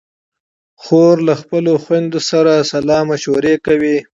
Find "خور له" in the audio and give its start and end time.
0.83-1.33